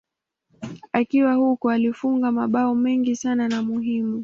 [0.93, 4.19] Akiwa huko alifunga mabao mengi sana na muhimu.